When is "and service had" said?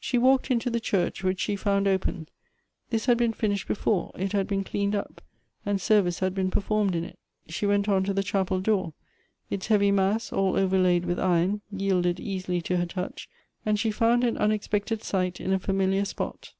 5.66-6.34